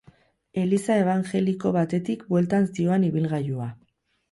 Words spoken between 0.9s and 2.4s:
ebanjeliko batetik